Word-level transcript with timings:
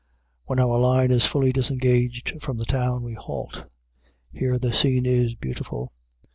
When 0.45 0.57
our 0.57 0.79
line 0.79 1.11
is 1.11 1.27
fully 1.27 1.51
disengaged 1.53 2.41
from 2.41 2.57
the 2.57 2.65
town, 2.65 3.03
we 3.03 3.13
halt. 3.13 3.65
Here 4.31 4.57
the 4.57 4.73
scene 4.73 5.05
is 5.05 5.35
beautiful. 5.35 5.93